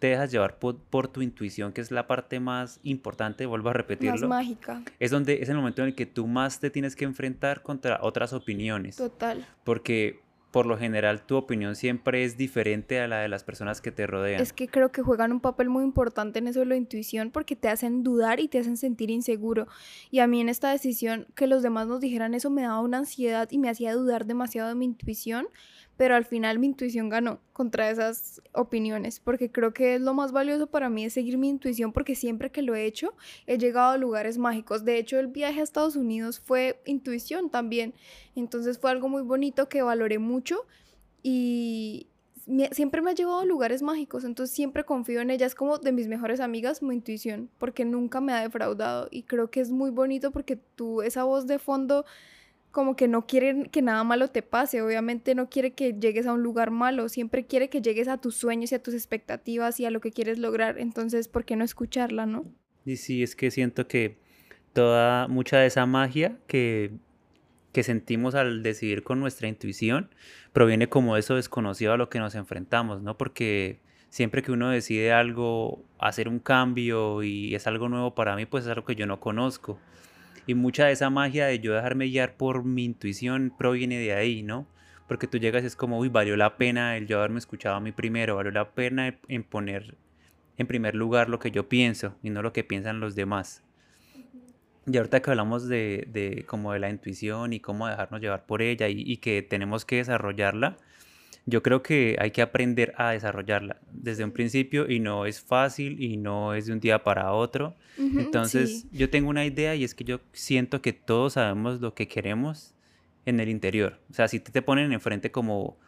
te 0.01 0.07
dejas 0.09 0.33
llevar 0.33 0.59
por, 0.59 1.09
tu 1.09 1.21
intuición, 1.21 1.73
que 1.73 1.83
es 1.83 1.91
la 1.91 2.07
parte 2.07 2.41
más 2.41 2.81
importante, 2.83 3.45
vuelvo 3.45 3.69
a 3.69 3.75
repetirlo. 3.75 4.29
Más 4.29 4.45
mágica. 4.45 4.83
Es 4.99 5.11
donde 5.11 5.43
es 5.43 5.49
el 5.51 5.57
momento 5.57 5.83
en 5.83 5.89
el 5.89 5.95
que 5.95 6.07
tú 6.07 6.27
más 6.27 6.59
te 6.59 6.71
tienes 6.71 6.97
que 6.97 7.05
enfrentar 7.05 7.63
contra 7.63 8.01
otras 8.03 8.33
opiniones. 8.33 8.97
Total. 8.97 9.47
Porque 9.63 10.23
por 10.51 10.65
lo 10.65 10.79
general 10.79 11.23
tu 11.27 11.37
opinión 11.37 11.77
siempre 11.77 12.25
es 12.25 12.39
diferente 12.39 12.99
a 12.99 13.07
la 13.07 13.21
de 13.21 13.29
las 13.29 13.45
personas 13.45 13.83
que 13.83 13.93
te 13.93 14.07
rodean. 14.07 14.41
Es 14.41 14.55
que 14.55 14.69
creo 14.69 14.91
que 14.91 15.03
juegan 15.03 15.33
un 15.33 15.41
papel 15.41 15.69
muy 15.69 15.85
importante 15.85 16.39
en 16.39 16.49
eso 16.49 16.61
de 16.61 16.67
la 16.67 16.77
intuición 16.77 17.31
porque 17.31 17.55
te 17.55 17.69
hacen 17.69 18.03
dudar 18.03 18.41
y 18.41 18.49
te 18.49 18.59
hacen 18.59 18.79
sentir 18.79 19.11
inseguro. 19.11 19.69
Y 20.11 20.21
a 20.21 20.27
mí 20.27 20.41
en 20.41 20.49
esta 20.49 20.71
decisión 20.71 21.27
que 21.35 21.47
los 21.47 21.63
demás 21.63 21.87
nos 21.87 22.01
dijeran 22.01 22.33
eso 22.33 22.49
me 22.49 22.63
daba 22.63 22.81
una 22.81 22.99
ansiedad 22.99 23.49
y 23.51 23.59
me 23.59 23.69
hacía 23.69 23.93
dudar 23.93 24.25
demasiado 24.25 24.71
de 24.71 24.75
mi 24.75 24.87
intuición 24.87 25.47
pero 26.01 26.17
al 26.17 26.25
final 26.25 26.59
mi 26.59 26.69
intuición 26.69 27.11
ganó 27.11 27.41
contra 27.53 27.91
esas 27.91 28.41
opiniones, 28.55 29.21
porque 29.21 29.53
creo 29.53 29.75
que 29.75 29.97
es 29.97 30.01
lo 30.01 30.15
más 30.15 30.33
valioso 30.33 30.67
para 30.67 30.89
mí 30.89 31.05
es 31.05 31.13
seguir 31.13 31.37
mi 31.37 31.51
intuición, 31.51 31.93
porque 31.93 32.15
siempre 32.15 32.51
que 32.51 32.63
lo 32.63 32.75
he 32.75 32.87
hecho 32.87 33.13
he 33.47 33.59
llegado 33.59 33.91
a 33.91 33.99
lugares 33.99 34.39
mágicos. 34.39 34.87
De 34.87 34.97
hecho, 34.97 35.19
el 35.19 35.27
viaje 35.27 35.61
a 35.61 35.63
Estados 35.63 35.97
Unidos 35.97 36.41
fue 36.41 36.81
intuición 36.87 37.51
también, 37.51 37.93
entonces 38.35 38.79
fue 38.79 38.91
algo 38.91 39.11
muy 39.11 39.21
bonito 39.21 39.69
que 39.69 39.83
valoré 39.83 40.19
mucho 40.19 40.65
y 41.23 42.07
siempre 42.73 43.03
me 43.03 43.11
ha 43.11 43.15
llevado 43.15 43.41
a 43.41 43.45
lugares 43.45 43.83
mágicos, 43.83 44.25
entonces 44.25 44.57
siempre 44.57 44.85
confío 44.85 45.21
en 45.21 45.29
ella, 45.29 45.45
es 45.45 45.55
como 45.55 45.77
de 45.77 45.93
mis 45.93 46.09
mejores 46.09 46.41
amigas, 46.41 46.81
mi 46.81 46.95
intuición, 46.95 47.51
porque 47.59 47.85
nunca 47.85 48.23
me 48.23 48.33
ha 48.33 48.41
defraudado. 48.41 49.09
Y 49.11 49.25
creo 49.25 49.51
que 49.51 49.61
es 49.61 49.71
muy 49.71 49.91
bonito 49.91 50.31
porque 50.31 50.57
tú, 50.57 51.03
esa 51.03 51.25
voz 51.25 51.47
de 51.47 51.59
fondo 51.59 52.07
como 52.71 52.97
que 52.97 53.09
no 53.09 53.27
quiere 53.27 53.69
que 53.71 53.83
nada 53.83 54.05
malo 54.05 54.29
te 54.29 54.43
pase, 54.43 54.83
obviamente 54.83 55.35
no 55.35 55.49
quiere 55.49 55.73
que 55.73 55.93
llegues 55.93 56.27
a 56.27 56.33
un 56.33 56.43
lugar 56.43 56.71
malo, 56.71 57.09
siempre 57.09 57.47
quiere 57.47 57.69
que 57.69 57.83
llegues 57.83 58.09
a 58.09 58.19
tus 58.19 58.37
sueños 58.37 58.73
y 58.73 58.77
a 58.77 58.83
tus 58.83 58.95
expectativas 58.95 59.81
y 59.81 59.87
a 59.87 59.91
lo 59.91 60.01
que 60.01 60.13
quieres 60.13 60.39
lograr, 60.39 60.79
entonces, 60.79 61.29
¿por 61.29 61.45
qué 61.45 61.57
no 61.57 61.65
escucharla, 61.65 62.27
no? 62.27 62.45
Y 62.85 62.97
sí, 62.97 63.23
es 63.23 63.37
que 63.37 63.51
siento 63.51 63.89
que 63.89 64.19
toda, 64.73 65.29
mucha 65.29 65.59
de 65.59 65.67
esa 65.67 65.85
magia 65.87 66.39
que, 66.47 66.93
que 67.73 67.83
sentimos 67.83 68.35
al 68.35 68.63
decidir 68.63 69.03
con 69.03 69.21
nuestra 69.21 69.49
intuición 69.49 70.11
proviene 70.53 70.89
como 70.89 71.17
eso 71.17 71.37
desconocido 71.37 71.93
a 71.93 71.97
lo 71.97 72.09
que 72.09 72.19
nos 72.19 72.35
enfrentamos, 72.35 73.03
¿no? 73.03 73.17
Porque 73.19 73.81
siempre 74.09 74.43
que 74.43 74.53
uno 74.53 74.71
decide 74.71 75.13
algo, 75.13 75.85
hacer 75.99 76.29
un 76.29 76.39
cambio 76.39 77.23
y 77.23 77.55
es 77.55 77.67
algo 77.67 77.89
nuevo 77.89 78.15
para 78.15 78.37
mí, 78.37 78.47
pues 78.47 78.65
es 78.65 78.71
algo 78.71 78.85
que 78.85 78.97
yo 78.97 79.07
no 79.07 79.21
conozco. 79.21 79.79
Y 80.47 80.55
mucha 80.55 80.87
de 80.87 80.93
esa 80.93 81.11
magia 81.11 81.47
de 81.47 81.61
yo 81.61 81.75
dejarme 81.75 82.07
guiar 82.07 82.37
por 82.37 82.65
mi 82.65 82.85
intuición 82.85 83.53
proviene 83.57 83.99
de 83.99 84.15
ahí, 84.15 84.43
¿no? 84.43 84.67
Porque 85.07 85.27
tú 85.27 85.39
llegas 85.39 85.65
y 85.65 85.67
es 85.67 85.77
como, 85.77 85.99
uy, 85.99 86.09
valió 86.09 86.37
la 86.37 86.57
pena 86.57 86.97
el 86.97 87.07
yo 87.07 87.19
haberme 87.19 87.39
escuchado 87.39 87.77
a 87.77 87.81
mí 87.81 87.93
primero, 87.93 88.37
valió 88.37 88.53
la 88.53 88.71
pena 88.71 89.19
en 89.29 89.45
poner 89.45 89.97
en 90.57 90.67
primer 90.67 90.95
lugar 90.95 91.29
lo 91.31 91.39
que 91.39 91.51
yo 91.51 91.69
pienso 91.69 92.17
y 92.23 92.31
no 92.31 92.43
lo 92.43 92.53
que 92.53 92.65
piensan 92.65 93.01
los 93.01 93.15
demás. 93.15 93.65
Y 94.87 94.97
ahorita 94.97 95.21
que 95.21 95.31
hablamos 95.31 95.69
de, 95.69 96.07
de 96.13 96.45
como 96.47 96.73
de 96.73 96.81
la 96.81 96.91
intuición 96.91 97.53
y 97.53 97.61
cómo 97.61 97.89
dejarnos 97.89 98.21
llevar 98.21 98.45
por 98.45 98.61
ella 98.61 98.89
y, 98.89 99.01
y 99.01 99.17
que 99.19 99.43
tenemos 99.43 99.85
que 99.85 99.97
desarrollarla, 99.97 100.77
yo 101.51 101.63
creo 101.63 101.83
que 101.83 102.17
hay 102.19 102.31
que 102.31 102.43
aprender 102.43 102.95
a 102.97 103.11
desarrollarla 103.11 103.77
desde 103.93 104.25
un 104.25 104.31
principio 104.31 104.89
y 104.89 105.01
no 105.01 105.27
es 105.27 105.41
fácil 105.41 106.03
y 106.03 106.17
no 106.17 106.55
es 106.55 106.67
de 106.67 106.73
un 106.73 106.81
día 106.81 107.03
para 107.03 107.33
otro. 107.33 107.75
Entonces, 107.99 108.87
yo 108.93 109.11
tengo 109.11 109.29
una 109.29 109.45
idea 109.45 109.75
y 109.75 109.85
es 109.85 109.95
que 109.95 110.05
yo 110.05 110.21
siento 110.33 110.81
que 110.81 110.93
todos 110.93 111.35
sabemos 111.35 111.81
lo 111.81 111.95
que 111.95 112.09
queremos 112.09 112.75
en 113.27 113.41
el 113.41 113.49
interior. 113.49 114.01
O 114.11 114.15
sea, 114.15 114.29
si 114.29 114.41
te, 114.41 114.51
te 114.53 114.63
ponen 114.63 114.93
enfrente 114.93 115.31
como 115.31 115.79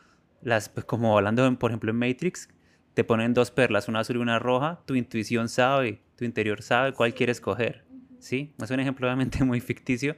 las 0.43 0.69
pues, 0.69 0.85
como 0.85 1.17
hablando 1.17 1.59
por 1.59 1.71
ejemplo 1.71 1.91
en 1.91 1.99
Matrix, 1.99 2.49
te 2.95 3.05
ponen 3.05 3.33
dos 3.33 3.51
perlas, 3.51 3.89
una 3.89 4.01
azul 4.01 4.17
y 4.17 4.19
una 4.19 4.39
roja, 4.39 4.83
tu 4.85 4.95
intuición 4.95 5.49
sabe, 5.49 6.03
tu 6.17 6.25
interior 6.25 6.63
sabe 6.63 6.93
cuál 6.93 7.15
quieres 7.15 7.41
coger. 7.41 7.85
¿Sí? 8.19 8.53
Es 8.63 8.71
un 8.71 8.81
ejemplo 8.81 9.07
obviamente 9.07 9.43
muy 9.45 9.61
ficticio, 9.61 10.17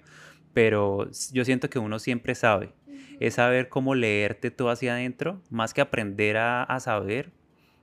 pero 0.52 1.10
yo 1.32 1.44
siento 1.44 1.70
que 1.70 1.78
uno 1.78 1.98
siempre 1.98 2.34
sabe 2.34 2.72
es 3.20 3.34
saber 3.34 3.68
cómo 3.68 3.94
leerte 3.94 4.50
todo 4.50 4.70
hacia 4.70 4.94
adentro, 4.94 5.40
más 5.50 5.74
que 5.74 5.80
aprender 5.80 6.36
a, 6.36 6.78
saber, 6.80 7.30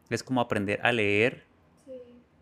es 0.10 0.24
como 0.24 0.42
aprender 0.42 0.80
a 0.84 0.92
leer 0.92 1.44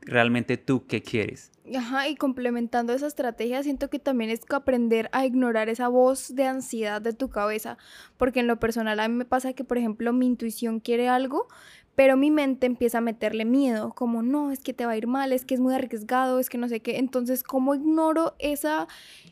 realmente 0.01 0.57
tú 0.57 0.85
qué 0.87 1.01
quieres. 1.01 1.51
Ajá, 1.75 2.07
y 2.07 2.15
complementando 2.15 2.93
esa 2.93 3.05
estrategia, 3.05 3.61
siento 3.61 3.89
que 3.89 3.99
también 3.99 4.31
es 4.31 4.39
que 4.39 4.55
aprender 4.55 5.09
a 5.11 5.25
ignorar 5.25 5.69
esa 5.69 5.87
voz 5.87 6.33
de 6.33 6.45
ansiedad 6.45 7.01
de 7.01 7.13
tu 7.13 7.29
cabeza, 7.29 7.77
porque 8.17 8.39
en 8.39 8.47
lo 8.47 8.59
personal 8.59 8.99
a 8.99 9.07
mí 9.07 9.13
me 9.13 9.25
pasa 9.25 9.53
que, 9.53 9.63
por 9.63 9.77
ejemplo, 9.77 10.11
mi 10.11 10.25
intuición 10.25 10.79
quiere 10.79 11.09
algo, 11.09 11.47
pero 11.95 12.15
mi 12.15 12.31
mente 12.31 12.65
empieza 12.65 12.99
a 12.99 13.01
meterle 13.01 13.45
miedo, 13.45 13.93
como 13.93 14.23
no, 14.23 14.51
es 14.51 14.59
que 14.59 14.73
te 14.73 14.85
va 14.85 14.93
a 14.93 14.97
ir 14.97 15.05
mal, 15.05 15.33
es 15.33 15.45
que 15.45 15.53
es 15.53 15.59
muy 15.59 15.75
arriesgado, 15.75 16.39
es 16.39 16.49
que 16.49 16.57
no 16.57 16.69
sé 16.69 16.79
qué. 16.79 16.97
Entonces, 16.97 17.43
¿cómo 17.43 17.75
ignoro 17.75 18.35
esa, 18.39 18.87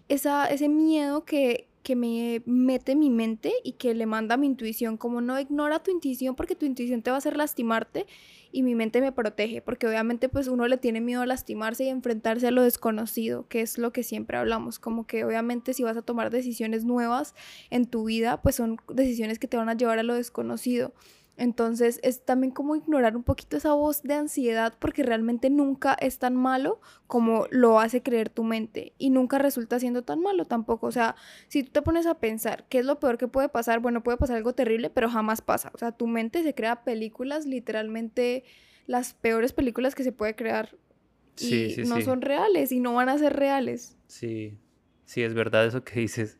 esa, 0.09 0.45
ese 0.47 0.67
miedo 0.67 1.23
que, 1.23 1.67
que 1.87 1.95
me 1.95 2.41
mete 2.45 2.97
mi 2.97 3.09
mente 3.09 3.53
y 3.63 3.71
que 3.71 3.95
le 3.95 4.05
manda 4.05 4.35
mi 4.35 4.45
intuición, 4.45 4.97
como 4.97 5.21
no 5.21 5.39
ignora 5.39 5.81
tu 5.81 5.89
intuición 5.89 6.35
porque 6.35 6.53
tu 6.53 6.65
intuición 6.65 7.01
te 7.01 7.11
va 7.11 7.15
a 7.15 7.19
hacer 7.19 7.37
lastimarte 7.37 8.05
y 8.51 8.61
mi 8.63 8.75
mente 8.75 8.99
me 8.99 9.13
protege, 9.13 9.61
porque 9.61 9.87
obviamente 9.87 10.27
pues 10.27 10.49
uno 10.49 10.67
le 10.67 10.75
tiene 10.75 10.99
miedo 10.99 11.21
a 11.21 11.25
lastimarse 11.25 11.85
y 11.85 11.87
enfrentarse 11.87 12.45
a 12.45 12.51
lo 12.51 12.61
desconocido, 12.61 13.47
que 13.47 13.61
es 13.61 13.77
lo 13.77 13.93
que 13.93 14.03
siempre 14.03 14.35
hablamos, 14.35 14.79
como 14.79 15.07
que 15.07 15.23
obviamente 15.23 15.73
si 15.73 15.83
vas 15.83 15.95
a 15.95 16.01
tomar 16.01 16.29
decisiones 16.29 16.83
nuevas 16.83 17.35
en 17.69 17.85
tu 17.85 18.03
vida, 18.03 18.41
pues 18.41 18.55
son 18.55 18.75
decisiones 18.93 19.39
que 19.39 19.47
te 19.47 19.55
van 19.55 19.69
a 19.69 19.77
llevar 19.77 19.97
a 19.97 20.03
lo 20.03 20.13
desconocido. 20.13 20.91
Entonces 21.37 21.99
es 22.01 22.25
también 22.25 22.51
como 22.51 22.75
ignorar 22.75 23.15
un 23.15 23.21
poquito 23.21 23.57
esa 23.57 23.73
voz 23.73 24.01
de 24.01 24.15
ansiedad 24.15 24.73
porque 24.79 25.03
realmente 25.03 25.51
nunca 25.51 25.93
es 25.93 26.17
tan 26.17 26.35
malo 26.35 26.81
como 27.05 27.45
lo 27.51 27.79
hace 27.79 28.01
creer 28.01 28.29
tu 28.29 28.43
mente 28.43 28.93
y 28.97 29.11
nunca 29.11 29.37
resulta 29.37 29.79
siendo 29.79 30.01
tan 30.01 30.19
malo 30.19 30.45
tampoco. 30.45 30.87
O 30.87 30.91
sea, 30.91 31.15
si 31.47 31.61
tú 31.63 31.71
te 31.71 31.81
pones 31.83 32.07
a 32.07 32.15
pensar 32.15 32.65
qué 32.69 32.79
es 32.79 32.85
lo 32.85 32.99
peor 32.99 33.19
que 33.19 33.27
puede 33.27 33.49
pasar, 33.49 33.79
bueno, 33.79 34.01
puede 34.01 34.17
pasar 34.17 34.35
algo 34.35 34.53
terrible, 34.53 34.89
pero 34.89 35.09
jamás 35.09 35.41
pasa. 35.41 35.71
O 35.75 35.77
sea, 35.77 35.91
tu 35.91 36.07
mente 36.07 36.41
se 36.41 36.55
crea 36.55 36.83
películas, 36.83 37.45
literalmente 37.45 38.43
las 38.87 39.13
peores 39.13 39.53
películas 39.53 39.93
que 39.93 40.03
se 40.03 40.11
puede 40.11 40.35
crear 40.35 40.75
y 41.39 41.75
no 41.85 42.01
son 42.01 42.21
reales 42.21 42.71
y 42.71 42.79
no 42.79 42.95
van 42.95 43.09
a 43.09 43.17
ser 43.19 43.33
reales. 43.33 43.95
Sí, 44.07 44.57
sí, 45.05 45.21
es 45.21 45.35
verdad 45.35 45.67
eso 45.67 45.83
que 45.83 45.99
dices. 45.99 46.39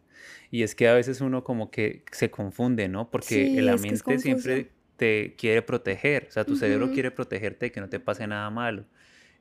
Y 0.50 0.64
es 0.64 0.74
que 0.74 0.88
a 0.88 0.94
veces 0.94 1.22
uno 1.22 1.44
como 1.44 1.70
que 1.70 2.04
se 2.12 2.32
confunde, 2.32 2.88
¿no? 2.88 3.12
Porque 3.12 3.62
la 3.62 3.76
mente 3.78 4.18
siempre 4.18 4.72
te 4.98 5.36
quiere 5.38 5.62
proteger, 5.62 6.26
o 6.28 6.32
sea, 6.32 6.44
tu 6.44 6.56
cerebro 6.56 6.92
quiere 6.92 7.12
protegerte 7.12 7.68
de 7.68 7.72
que 7.72 7.80
no 7.80 7.88
te 7.88 8.00
pase 8.00 8.28
nada 8.28 8.50
malo. 8.50 8.86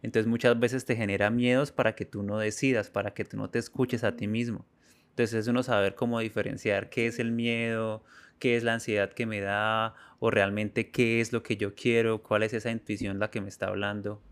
Entonces 0.02 0.28
muchas 0.28 0.58
veces 0.60 0.84
te 0.84 0.94
genera 0.94 1.30
miedos 1.30 1.72
para 1.72 1.94
que 1.94 2.04
tú 2.04 2.22
no 2.22 2.38
decidas, 2.38 2.90
para 2.90 3.14
que 3.14 3.25
tú 3.25 3.36
no 3.36 3.50
te 3.50 3.58
escuches 3.58 4.04
a 4.04 4.14
ti 4.14 4.28
mismo. 4.28 4.64
Entonces 5.10 5.40
es 5.40 5.48
uno 5.48 5.62
saber 5.62 5.94
cómo 5.94 6.20
diferenciar 6.20 6.90
qué 6.90 7.06
es 7.06 7.18
el 7.18 7.32
miedo, 7.32 8.04
qué 8.38 8.56
es 8.56 8.62
la 8.62 8.75
ansiedad 8.75 9.12
que 9.12 9.26
me 9.26 9.40
da, 9.40 9.94
o 10.18 10.30
realmente 10.30 10.90
qué 10.90 11.20
es 11.20 11.32
lo 11.32 11.42
que 11.42 11.56
yo 11.56 11.75
quiero, 11.75 12.22
cuál 12.22 12.42
es 12.42 12.52
esa 12.52 12.70
intuición 12.70 13.18
la 13.18 13.30
que 13.30 13.40
me 13.40 13.48
está 13.48 13.68
hablando. 13.68 14.22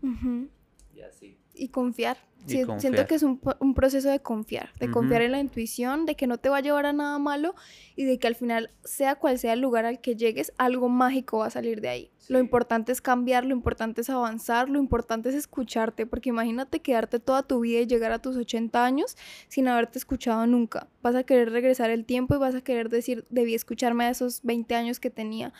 Y 0.95 1.01
así 1.01 1.39
y 1.55 1.69
confiar. 1.69 2.17
Siento 2.47 3.07
que 3.07 3.15
es 3.15 3.23
un, 3.23 3.39
proceso 3.73 4.09
de 4.09 4.19
confiar, 4.19 4.69
de 4.79 4.89
confiar 4.91 5.21
en 5.21 5.31
la 5.31 5.39
intuición, 5.39 6.05
de 6.05 6.15
que 6.15 6.27
no 6.27 6.37
te 6.37 6.49
va 6.49 6.57
a 6.57 6.61
llevar 6.61 6.85
a 6.85 6.93
nada 6.93 7.17
malo 7.19 7.55
y 7.95 8.05
de 8.05 8.19
que 8.19 8.27
al 8.27 8.35
final, 8.35 8.71
sea 8.83 9.15
cual 9.15 9.39
sea 9.39 9.53
el 9.53 9.61
lugar 9.61 9.85
al 9.85 9.99
que 9.99 10.15
llegues, 10.15 10.53
algo 10.57 10.89
mágico 10.89 11.39
va 11.39 11.47
a 11.47 11.49
salir 11.49 11.81
de 11.81 11.89
ahí. 11.89 12.11
Lo 12.27 12.39
importante 12.39 12.91
es 12.91 13.01
cambiar, 13.01 13.45
lo 13.45 13.53
importante 13.53 14.01
es 14.01 14.09
avanzar, 14.09 14.69
lo 14.69 14.79
importante 14.79 15.29
es 15.29 15.35
escucharte, 15.35 16.05
porque 16.05 16.29
imagínate 16.29 16.79
quedarte 16.79 17.19
toda 17.19 17.43
tu 17.43 17.59
vida 17.59 17.81
y 17.81 17.85
llegar 17.85 18.11
a 18.11 18.19
tus 18.19 18.35
80 18.35 18.83
años 18.83 19.15
sin 19.47 19.67
haberte 19.67 19.99
escuchado 19.99 20.47
nunca. 20.47 20.87
Vas 21.01 21.15
a 21.15 21.23
querer 21.23 21.51
regresar 21.51 21.91
el 21.91 22.05
tiempo 22.05 22.35
y 22.35 22.39
vas 22.39 22.55
a 22.55 22.61
querer 22.61 22.89
decir, 22.89 23.25
debí 23.29 23.53
escucharme 23.53 24.05
a 24.05 24.09
esos 24.09 24.41
20 24.43 24.73
años 24.75 24.99
que 24.99 25.09
tenía 25.11 25.53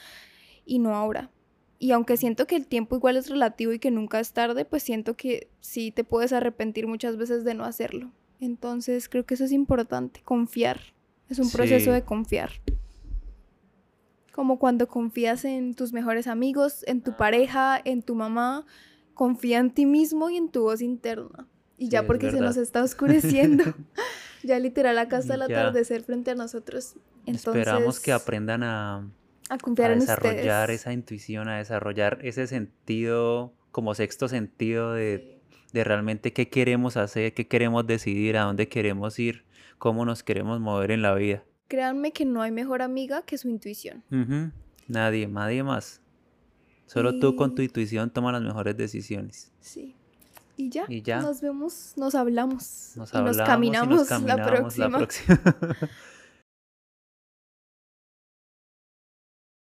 y 0.65 0.80
no 0.80 0.96
ahora. 0.96 1.30
Y 1.77 1.91
aunque 1.91 2.17
siento 2.17 2.48
que 2.48 2.55
el 2.55 2.67
tiempo 2.67 2.96
igual 2.96 3.17
es 3.17 3.29
relativo 3.29 3.74
y 3.74 3.79
que 3.79 3.91
nunca 3.91 4.20
es 4.20 4.32
tarde, 4.32 4.65
pues 4.65 4.84
siento 4.84 5.15
que 5.15 5.50
sí 5.60 5.91
te 5.91 6.03
puedes 6.03 6.32
arrepentir 6.34 6.88
muchas 6.88 7.17
veces 7.17 7.44
de 7.44 7.53
no 7.53 7.65
hacerlo. 7.65 8.12
Entonces 8.39 9.10
creo 9.10 9.25
que 9.25 9.34
eso 9.34 9.44
es 9.44 9.51
importante, 9.51 10.22
confiar. 10.24 10.79
Es 11.29 11.39
un 11.39 11.50
proceso 11.50 11.91
de 11.91 12.03
confiar. 12.03 12.51
Como 14.32 14.60
cuando 14.60 14.88
confías 14.88 15.46
en 15.46 15.74
tus 15.74 15.91
mejores 15.91 16.27
amigos, 16.27 16.84
en 16.88 17.01
tu 17.01 17.15
pareja, 17.15 17.82
en 17.84 18.03
tu 18.03 18.15
mamá, 18.15 18.65
confía 19.13 19.60
en 19.60 19.72
ti 19.72 19.86
mismo 19.86 20.29
y 20.29 20.38
en 20.38 20.50
tu 20.50 20.63
voz 20.63 20.82
interna. 20.82 21.48
Y 21.77 21.89
ya 21.89 22.05
porque 22.05 22.32
se 22.32 22.39
nos 22.39 22.55
está 22.55 22.84
oscureciendo, 22.84 23.63
ya 24.44 24.60
literal 24.60 24.98
acá 24.98 25.17
está 25.17 25.36
el 25.36 25.41
atardecer 25.41 26.03
frente 26.03 26.32
a 26.32 26.36
nosotros. 26.36 26.96
Entonces, 27.25 27.62
Esperamos 27.62 28.00
que 28.00 28.13
aprendan 28.13 28.63
a 28.63 29.10
a 29.50 29.58
confiar 29.58 29.92
a 29.92 29.96
desarrollar 29.96 30.72
esa 30.72 30.94
intuición, 30.94 31.48
a 31.50 31.58
desarrollar 31.58 32.20
ese 32.24 32.48
sentido, 32.48 33.54
como 33.72 33.94
sexto 33.96 34.28
sentido 34.28 34.94
de, 34.94 35.40
realmente 35.74 36.34
qué 36.34 36.50
queremos 36.50 36.98
hacer, 36.98 37.34
qué 37.34 37.48
queremos 37.48 37.86
decidir, 37.86 38.38
a 38.38 38.44
dónde 38.44 38.70
queremos 38.70 39.20
ir, 39.20 39.44
cómo 39.78 40.06
nos 40.06 40.24
queremos 40.24 40.60
mover 40.60 40.92
en 40.92 41.02
la 41.02 41.14
vida. 41.14 41.44
Créanme 41.68 42.12
que 42.12 42.25
no 42.25 42.42
hay 42.42 42.52
mejor 42.52 42.82
amiga 42.82 43.24
que 43.24 43.38
su 43.38 43.50
intuición. 43.50 44.04
Nadie, 44.88 45.28
nadie 45.28 45.64
más. 45.64 46.02
Solo 46.86 47.20
tú 47.20 47.36
con 47.36 47.56
tu 47.56 47.62
intuición 47.62 48.10
tomas 48.12 48.34
las 48.34 48.44
mejores 48.44 48.78
decisiones. 48.78 49.52
Sí. 49.60 49.96
Y 50.58 50.70
ya, 50.70 50.86
y 50.88 51.02
ya. 51.02 51.22
nos 51.22 51.42
vemos, 51.42 51.94
nos 51.98 52.16
hablamos. 52.16 52.94
Nos 52.96 53.14
y 53.14 53.18
nos 53.18 53.38
caminamos, 53.38 54.10
la 54.10 54.46
próxima. 54.46 55.06